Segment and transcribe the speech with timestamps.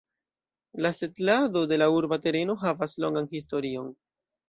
[0.85, 3.97] La setlado de la urba tereno havas longan historion.